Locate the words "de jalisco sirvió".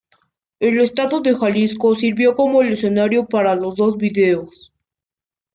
1.21-2.35